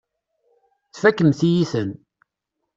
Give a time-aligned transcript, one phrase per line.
[0.93, 1.89] Tfakemt-iyi-ten.